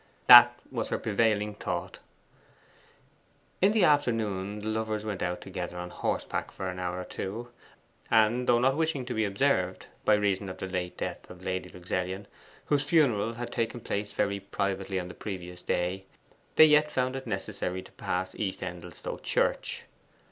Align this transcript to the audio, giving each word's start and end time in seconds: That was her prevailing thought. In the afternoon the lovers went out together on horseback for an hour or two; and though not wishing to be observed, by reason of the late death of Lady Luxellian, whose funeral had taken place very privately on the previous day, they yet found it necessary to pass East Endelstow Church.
That 0.25 0.57
was 0.71 0.89
her 0.89 0.97
prevailing 0.97 1.53
thought. 1.53 1.99
In 3.61 3.71
the 3.71 3.83
afternoon 3.83 4.57
the 4.57 4.65
lovers 4.67 5.05
went 5.05 5.21
out 5.21 5.41
together 5.41 5.77
on 5.77 5.91
horseback 5.91 6.49
for 6.49 6.67
an 6.67 6.79
hour 6.79 6.99
or 6.99 7.03
two; 7.05 7.49
and 8.09 8.47
though 8.49 8.57
not 8.57 8.75
wishing 8.75 9.05
to 9.05 9.13
be 9.13 9.25
observed, 9.25 9.85
by 10.03 10.15
reason 10.15 10.49
of 10.49 10.57
the 10.57 10.65
late 10.65 10.97
death 10.97 11.29
of 11.29 11.43
Lady 11.43 11.69
Luxellian, 11.69 12.25
whose 12.65 12.83
funeral 12.83 13.33
had 13.33 13.51
taken 13.51 13.79
place 13.79 14.11
very 14.11 14.39
privately 14.39 14.99
on 14.99 15.07
the 15.07 15.13
previous 15.13 15.61
day, 15.61 16.05
they 16.55 16.65
yet 16.65 16.89
found 16.89 17.15
it 17.15 17.27
necessary 17.27 17.83
to 17.83 17.91
pass 17.91 18.33
East 18.33 18.63
Endelstow 18.63 19.19
Church. 19.21 19.83